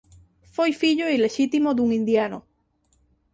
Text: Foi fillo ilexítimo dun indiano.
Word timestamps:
Foi 0.55 0.71
fillo 0.81 1.13
ilexítimo 1.17 1.69
dun 1.73 1.89
indiano. 1.99 2.39